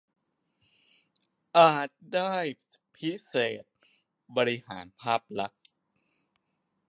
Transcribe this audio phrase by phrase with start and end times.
[1.57, 2.33] อาจได้
[2.95, 3.65] พิเศษ
[4.35, 5.63] บริหารภาพลักษณ์